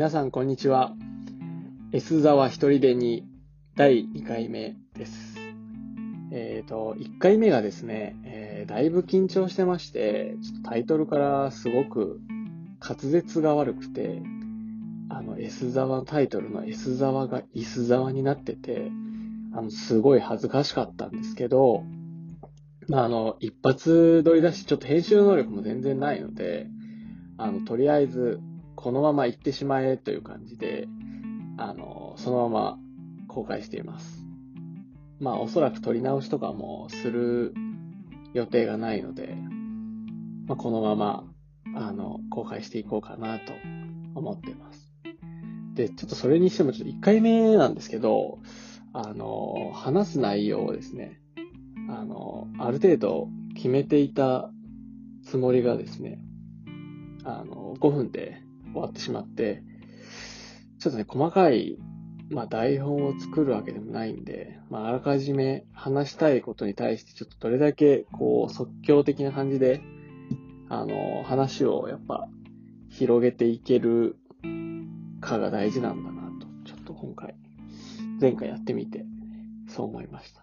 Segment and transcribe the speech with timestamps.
[0.00, 0.94] 皆さんこんにちは。
[1.92, 3.28] S 沢一人でに
[3.76, 5.36] 第2回目です。
[6.32, 12.18] えっ、と、1回目がですね、えーだいぶ緊張してまして、ちょっとタイトルからすごく
[12.80, 14.22] 滑舌が悪くて、
[15.10, 18.90] あの S 沢のタイトルの S 沢が S 沢になってて、
[19.52, 21.84] あの、すごい恥ずかしかったんですけど、
[22.88, 26.68] まあ、あの、一発撮りだし、ちょっと編集能力も全然ないので、
[27.36, 28.40] あの、とりあえず、
[28.80, 30.88] このまま行ってしまえという感じで、
[31.58, 32.78] あの、そのまま
[33.28, 34.24] 公開しています。
[35.20, 37.52] まあ、おそらく撮り直しとかもする
[38.32, 39.36] 予定がないので、
[40.46, 41.24] まあ、このまま、
[41.76, 43.52] あの、公開していこうかなと
[44.14, 44.94] 思っています。
[45.74, 48.38] で、ちょっとそれにしても、ちょっと1回目なんですけど、
[48.94, 51.20] あの、話す内容をですね、
[51.90, 54.50] あの、ある程度決めていた
[55.22, 56.18] つもりがですね、
[57.24, 58.40] あの、5分で
[58.72, 59.62] 終わってしまって、
[60.78, 61.76] ちょっとね、細かい、
[62.30, 69.82] まあ、台本を作るわけでもないんで、まあ、あらかじめ話したいことに対して、ちょっとどれだけ、こう、即興的な感じで、
[70.68, 72.28] あの、話をやっぱ、
[72.88, 74.16] 広げていける
[75.20, 77.34] かが大事なんだなと、ちょっと今回、
[78.20, 79.04] 前回やってみて、
[79.68, 80.40] そう思いました。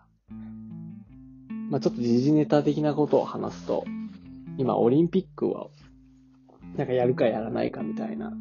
[1.70, 3.86] まあ、ちょっと時事ネタ的なことを話すと、
[4.58, 5.68] 今、オリンピックは、
[6.76, 8.34] なんかやるかやらないかみたいな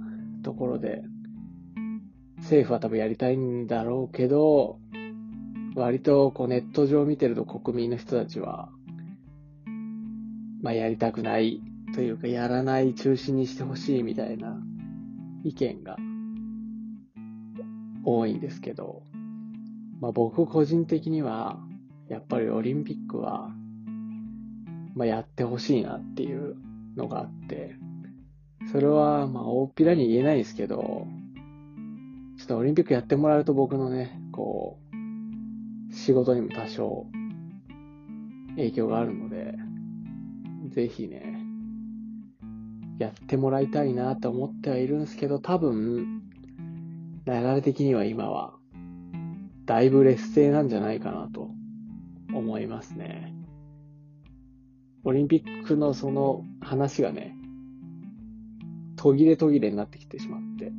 [0.42, 1.02] ところで、
[2.38, 4.78] 政府は多分やりたいんだろうけど、
[5.74, 8.70] 割とこうネット上見てると国民の人たちは、
[10.62, 11.60] まあやりたくない
[11.94, 14.58] というか、やらない中止にしてほしいみたいな
[15.44, 15.96] 意見が
[18.04, 19.02] 多いんですけど、
[20.00, 21.58] まあ僕個人的には、
[22.08, 23.50] やっぱりオリンピックは、
[24.94, 26.56] まあやってほしいなっていう
[26.96, 27.76] のがあって、
[28.72, 31.06] それはまあ大っぴらに言えないですけど、
[32.38, 34.78] ちょっとオリンピックやってもらうと僕のね、こ
[35.90, 37.06] う、仕事にも多少
[38.56, 39.54] 影響があるので、
[40.68, 41.42] ぜひね、
[42.98, 46.22] やってもらいたいなと思ってはいるんですけど、多分、
[47.26, 48.54] 流れ的には今は、
[49.64, 51.50] だいぶ劣勢なんじゃないかなと
[52.32, 53.34] 思いますね。
[55.04, 57.35] オリンピックのその話がね、
[59.06, 60.72] 途切れ途切れになってきてしまって、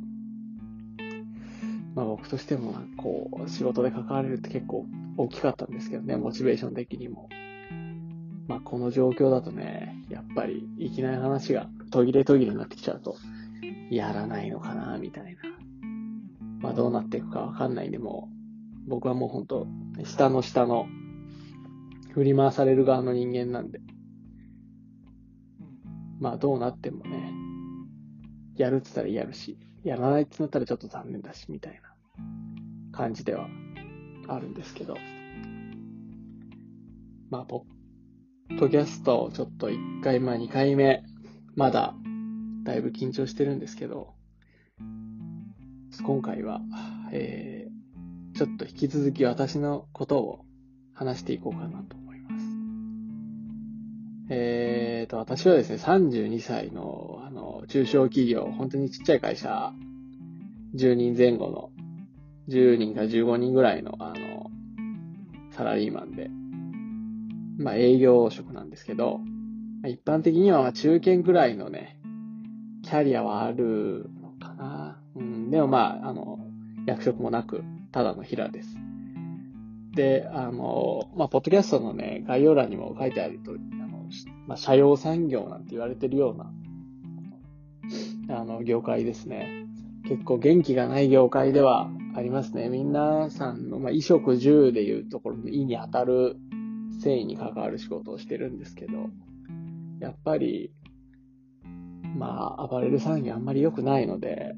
[1.94, 4.84] まあ僕としても、こう、仕事で関われるって結構
[5.16, 7.30] 大きかったんですけどね、モチベーション的にも。
[8.46, 13.16] まあこの状況だとね、やっぱりいきなり話が途切れ途切れになってきちゃうと、
[13.90, 15.40] やらないのかな、みたいな。
[16.60, 18.28] まあどうなっていくかわかんないで、も、
[18.86, 19.66] 僕はもう本当
[20.04, 20.86] 下の下の、
[22.12, 23.80] 振り回される側の人間なんで、
[26.20, 27.37] まあどうなってもね、
[28.58, 31.80] やるって言ったらやるし、やらないってなったらちょっと残念だし、みたいな
[32.92, 33.48] 感じでは
[34.26, 34.96] あるんですけど。
[37.30, 37.64] まあ、ポ
[38.50, 41.04] ッドキャストちょっと1回、まあ2回目、
[41.54, 41.94] まだ
[42.64, 44.14] だいぶ緊張してるんですけど、
[46.04, 46.60] 今回は、
[47.12, 50.44] えー、ちょっと引き続き私のことを
[50.94, 52.44] 話していこうかなと思います。
[54.30, 57.27] えーと、私はですね、32歳の、
[57.66, 59.72] 中小企業、本当にちっちゃい会社、
[60.74, 61.70] 10人前後の、
[62.48, 64.50] 10人か15人ぐらいの、あの、
[65.50, 66.30] サラリーマンで、
[67.58, 69.20] まあ営業職なんですけど、
[69.86, 71.98] 一般的にはまあ中堅ぐらいのね、
[72.82, 75.00] キャリアはあるのかな。
[75.16, 76.38] うん、でもまあ、あの、
[76.86, 78.76] 役職もなく、ただの平です。
[79.94, 84.06] で、あの、まあ、ポッドキャストのね、概要欄にも書いてある通り、あの、
[84.46, 86.50] まあ、社用産業なんて言われてるような、
[88.28, 89.66] あの、業界ですね。
[90.08, 92.68] 結構元気がない業界ではありますね。
[92.68, 96.36] 皆さんの、まあ、衣食住でいうところの意に当たる
[97.00, 99.10] 繊維に関わる仕事をしてるんですけど、
[100.00, 100.72] やっぱり、
[102.16, 104.54] まあ、暴れる産業あんまり良くないので、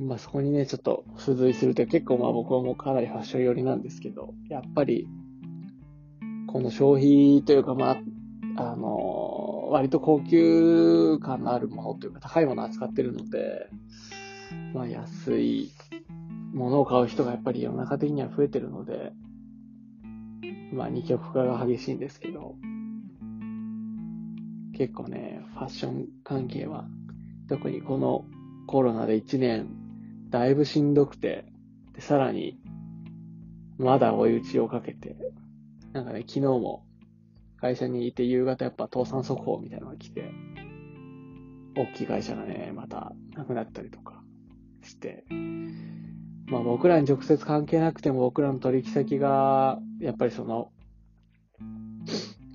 [0.00, 5.06] まあそこにね、ちょっと付随すると結構まあ僕はもうかなりファッション寄りなんですけど、やっぱり、
[6.46, 8.00] この消費というかまあ、
[8.56, 13.68] あの、割と高級感のあるものというか高いものを扱ってるので、
[14.74, 15.70] まあ安い
[16.52, 19.12] ものを買う人がやっぱり世の中的には増えてるので、
[20.72, 22.56] まあ二極化が激しいんですけど、
[24.76, 26.86] 結構ね、ファッション関係は、
[27.48, 28.24] 特にこの
[28.66, 29.68] コロナで1年、
[30.30, 31.44] だいぶしんどくて、
[31.94, 32.58] で、さらに、
[33.78, 35.16] まだ追い打ちをかけて、
[35.92, 36.86] なんかね、昨日も
[37.60, 40.30] 会社にいて夕方やっぱ倒産速報みたいなのが来て、
[41.76, 44.22] 大きい会社がね、またなくなったりとか
[44.82, 45.24] して、
[46.46, 50.72] まあ僕らに直接関係なくても僕らの取引先が、やっぱりその、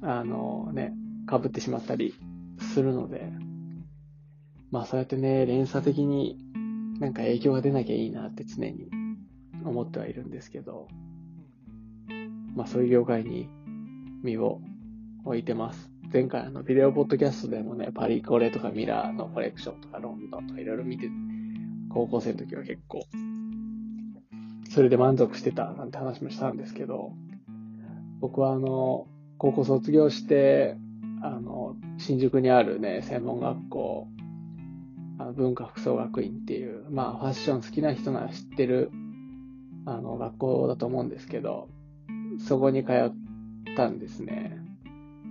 [0.02, 0.94] あのね、
[1.30, 2.16] 被ってしまったり
[2.74, 3.32] するので、
[4.72, 6.38] まあそうやってね、連鎖的に
[7.00, 8.90] なんか影響が出なきゃいいなって常に
[9.64, 10.88] 思ってはいるんですけど、
[12.56, 13.48] まあそういう業界に
[14.24, 14.62] 身を
[15.26, 15.92] 置いてます。
[16.14, 21.10] 前回のビデオポッドキャストでもね、パリコレとかミラーのコレクションとかロンドンとかいろいろ見て、
[21.90, 23.06] 高校生の時は結構
[24.76, 27.14] それで満足してたなんて話もしたんですけど、
[28.20, 29.08] 僕はあの、
[29.38, 30.76] 高校卒業して、
[31.22, 34.08] あの、新宿にあるね、専門学校、
[35.18, 38.92] あの文化服装学院っていう、まあファッション好きな人なら知ってる、
[39.86, 41.70] あの、学校だと思うんですけど、
[42.40, 43.14] そこに通っ
[43.78, 44.65] たんですね。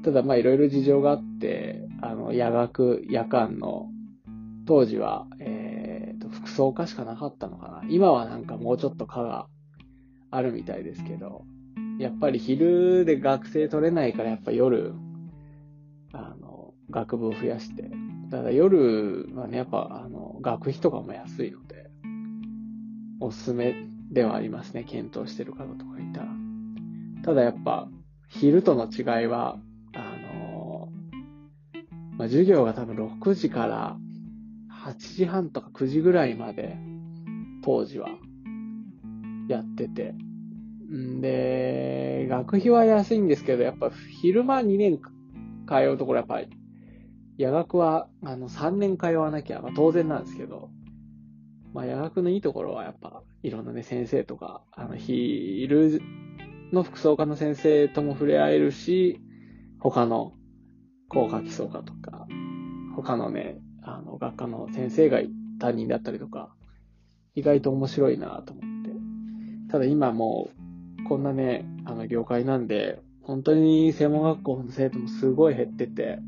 [0.04, 3.88] ただまあいろいろ事情があって、あの、夜学、夜間の、
[4.66, 5.74] 当時は、え
[6.34, 7.82] 服装科しかなかったのかな。
[7.88, 9.46] 今はなんかもうちょっと科が
[10.30, 11.44] あるみたいですけど、
[11.98, 14.94] やっぱり昼で学生取れないからやっぱ夜、
[16.12, 17.90] あの、学部を増やして。
[18.30, 21.90] ただ夜はね、やっぱあの、学費とかも安いので、
[23.20, 23.74] おすすめ
[24.10, 24.84] ではありますね。
[24.84, 26.28] 検討してる方とかいたら。
[27.22, 27.88] ただやっぱ、
[28.28, 29.58] 昼との違いは、
[32.18, 33.96] まあ、授業が多分6時から
[34.84, 36.76] 8時半とか9時ぐらいまで、
[37.62, 38.10] 当時は、
[39.48, 40.14] やってて。
[40.92, 43.90] んで、学費は安いんですけど、やっぱ
[44.20, 46.48] 昼間2年通うところやっぱり、
[47.36, 50.70] 夜学は、あの、3年通わなきゃ、まあ、当然なんですけど、
[51.72, 56.00] まあ、夜学のいいところはやっぱ、いろんなね、先生とか、あの、昼
[56.72, 59.20] の服装科の先生とも触れ合えるし、
[59.80, 60.34] 他の
[61.08, 62.26] 工科基礎科とか、
[62.96, 65.20] 他のね、あの、学科の先生が
[65.58, 66.54] 担任だったりとか、
[67.34, 68.90] 意外と面白いなと思って。
[69.70, 70.50] ただ今も
[71.00, 76.18] う、こんなね、あの、業界なんで、本当に専門学校の生徒もすごい減ってて、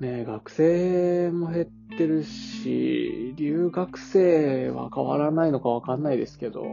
[0.00, 1.66] ね学生も減っ
[1.96, 6.64] てるし、留学生は変わらないのかわかんないですけど、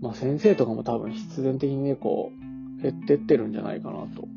[0.00, 2.32] まあ先生とかも多分必然的にね、こ
[2.78, 4.28] う、減ってってるんじゃないかなと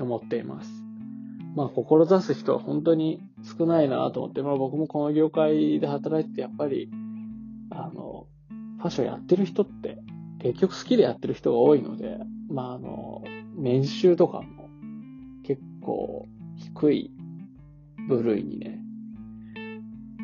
[0.00, 0.86] 思っています。
[1.54, 3.22] まあ、志す人は本当に
[3.58, 6.90] 少ないなと思って、まあ僕もこの業界で働いててやっぱり、
[7.70, 8.26] あの、
[8.78, 9.98] ファッションやってる人って、
[10.40, 12.18] 結局好きでやってる人が多いので、
[12.50, 13.24] まああの、
[13.56, 14.68] 年収とかも
[15.44, 17.10] 結構低い
[18.06, 18.78] 部類にね、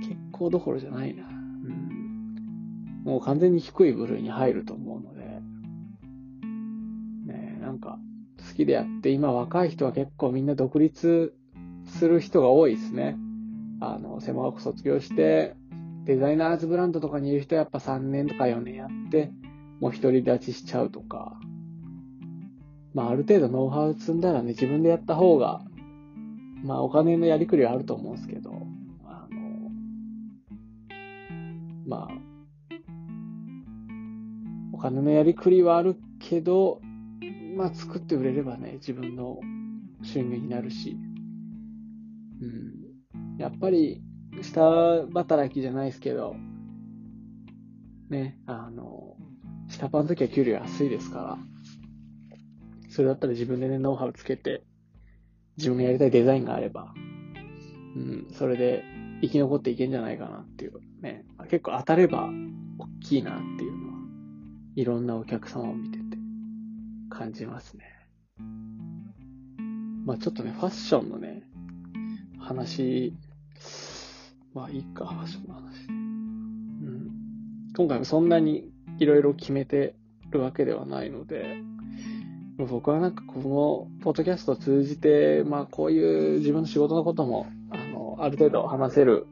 [0.01, 1.25] 結構どころじゃないな。
[1.25, 3.03] うん。
[3.05, 4.92] もう完全に低い部類に入ると思う
[8.53, 11.35] 好きでやって、今若い人は結構みんな独立
[11.87, 13.17] する人が多いですね。
[13.81, 15.57] あの、専門学校卒業して、
[16.05, 19.33] デザイナーズブランドとかにいる人はやっぱ3年とか4年やって、
[19.81, 21.41] もう独り立ちしちゃうとか、
[22.95, 25.63] まあある程度ノウハウ積んだらね、自分でやった方が、
[26.63, 28.53] まあお金のやりくりはあると思うんですけど、
[29.07, 29.71] あの、
[31.87, 32.15] まあ、
[34.73, 36.81] お金のやりくりはあるけど、
[37.63, 39.39] まあ作って売れればね、自分の
[40.03, 40.99] 収入になるし、
[42.41, 43.39] うん。
[43.39, 44.03] やっぱり、
[44.43, 46.35] 下働きじゃないですけど、
[48.11, 49.17] ね、あの、
[49.69, 51.39] 下パンの時は給料安いですから、
[52.89, 54.65] それだったら自分でね、ノウハウつけて、
[55.57, 56.93] 自分がやりたいデザインがあれば、
[57.95, 58.83] うん、それで
[59.21, 62.29] 生き残っていけんじゃないかなっていうね、結構当たれば
[62.79, 63.99] 大きいなっていうのは、
[64.75, 66.02] いろんなお客様を見て、
[67.23, 67.85] 感じますね。
[70.05, 71.45] まあちょっとね、ファッションのね、
[72.41, 73.15] 話、
[74.53, 75.87] まあいいか、ファッションの話ね。
[75.89, 77.11] うん。
[77.77, 79.95] 今回もそんなにいろいろ決めて
[80.31, 81.59] るわけではないので、
[82.59, 89.29] 僕はなんかこのポッドキャストを通じて、まあこういう自分の仕事のことも、あの、ある程度話せる、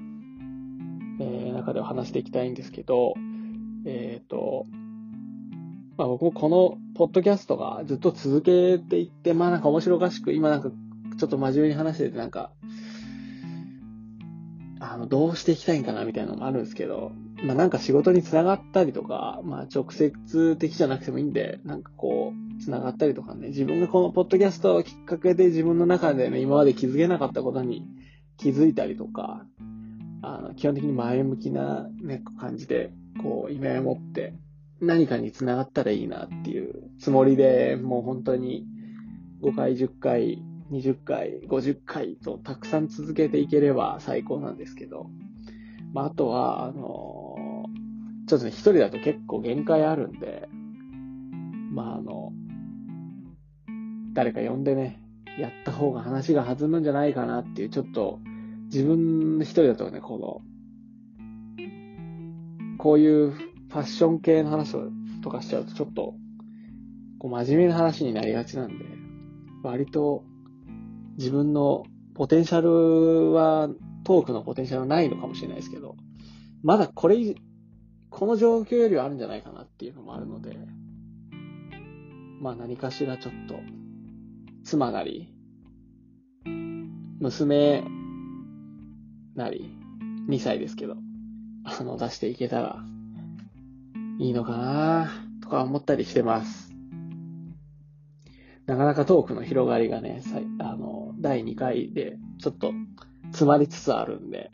[1.18, 3.14] えー、中では話していきたいんですけど、
[3.84, 4.66] えっ、ー、と、
[6.00, 12.52] まあ僕もこのポッドキャストがずっと続けていって、まあなんか面白おかしく、今なんかちょっと真面目に話しててなんか、
[14.80, 27.86] あの、どうしていきたいんかなみたいなのもあるんですけど、まあなんか仕事につながったりとか、まあ直接的じゃなくてもいいんで、なんかこう、つながったりとかね、自分がこのポッドキャストをきっかけで自分の中でね、今まで気づけなかったことに
[28.38, 29.44] 気づいたりとか、
[30.22, 32.90] あの、基本的に前向きなね、感じで、
[33.22, 34.32] こう、夢を持って、
[34.80, 38.66] 何かに繋がったらいいなっていうつもりで、もう本当に
[39.42, 45.06] 5回、10回20回、50回とたくさん続けていければ最高なんですけど、
[45.92, 50.48] まあ、あとは、あのー、ちょっとね、一人だと結構限界あるんで、
[51.72, 52.32] まあ、あの、
[54.12, 55.02] 誰か呼んでね、
[55.38, 58.20] やった方が話が弾むんじゃないかなっていう、ちょっと、
[58.66, 60.42] 自分一人だとね、この、
[62.78, 63.34] こういう
[63.70, 64.74] ファッション系の話
[65.22, 66.14] とかしちゃうと、ちょっと、
[67.20, 68.84] こう真面目な話になりがちなんで、
[69.62, 70.24] 割と
[71.16, 71.84] 自分の
[72.14, 73.68] ポテンシャルは、
[74.02, 75.96] トークのポテンシャルはないのかもしれないですけど、
[76.62, 77.36] まだこれ、
[78.10, 80.58] この状況よりはあるんじゃないかなっていうのもあるので、
[82.40, 83.60] まあ何かしらちょっと、
[84.64, 85.32] 妻なり、
[87.20, 87.84] 娘
[89.36, 89.70] なり、
[90.28, 90.96] 2歳ですけど、
[91.64, 92.84] あの、出していけたら、
[94.20, 95.10] いいのかな
[95.42, 96.74] とか思ったりしてます。
[98.66, 100.22] なかなかトークの広がりがね、
[100.58, 102.74] あの、第2回でちょっと
[103.30, 104.50] 詰まりつつあるんで、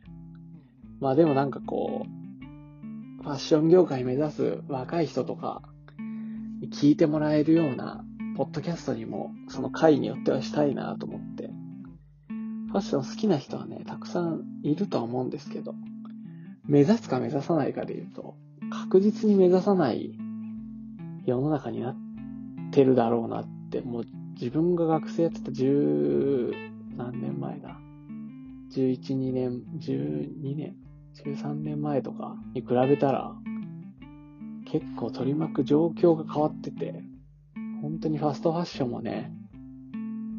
[1.01, 5.63] まあでもなんかこう、ファッション業界目指す若い人とか、
[6.71, 8.05] 聞いてもらえるような、
[8.37, 11.51] ポッドキャストにも、その回によってはしたいなと思って、
[12.69, 15.75] ファッション好きな人はね、たくさんいるとは思うんですけど、
[16.67, 18.37] 目指すか目指さないかで言うと、
[18.71, 20.17] 確実に目指さない
[21.25, 21.97] 世の中になっ
[22.73, 26.53] てるだろうなって、もう自分が学生やってた十
[26.97, 27.79] 何年前だ。
[28.71, 30.77] 11、2年、12年、
[31.25, 33.35] 13年前とかに比べたら、
[34.67, 37.03] 結構取り巻く状況が変わってて、
[37.81, 39.33] 本当にファストファッションもね、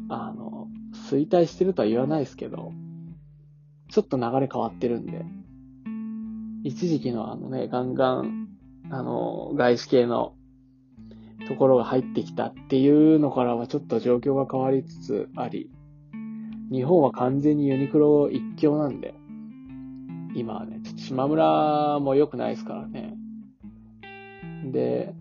[0.08, 0.68] あの、
[1.10, 2.72] 衰退してるとは言わないですけど、
[3.90, 5.24] ちょっと流れ変わってるんで、
[6.64, 8.48] 一時期のあのね、ガンガン、
[8.90, 10.34] あの、外資系の
[11.46, 15.70] ところが入ってきたっていうのからはちょっと状況が変わりつつあり、
[16.70, 19.14] 日本は完全にユニクロ一強なんで、
[20.34, 23.14] 今はね、ちょっと島村も良くないですからね。
[24.64, 25.14] で、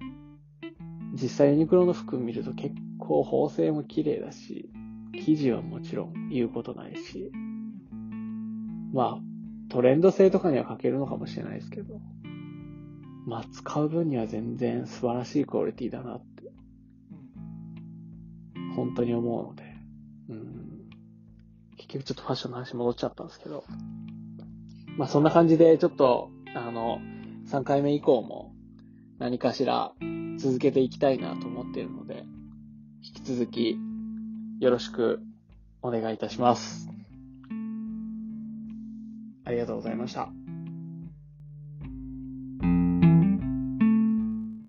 [1.13, 4.69] 実際ユニクロの服見ると結構縫製も綺麗だし、
[5.13, 7.31] 生地はもちろん言うことないし、
[8.93, 9.26] まあ、
[9.69, 11.99] トレンド性とかには欠けるのかもしれないですけど、
[13.25, 16.43] まあ、使う分には全然素晴らしいクオリティだなって、
[18.75, 19.63] 本当に思うので、
[20.29, 20.89] うん。
[21.77, 23.65] 結局ちょっとファッションの話戻っちゃったんですけど、
[24.97, 26.99] まあそんな感じでちょっと、あの、
[27.47, 28.53] 3回目以降も
[29.19, 29.93] 何かしら
[30.37, 32.23] 続けていきたいなと思っているので、
[33.03, 33.77] 引き続き
[34.59, 35.21] よろしく
[35.81, 36.86] お願いいたします。
[39.47, 40.46] ありがとうございました。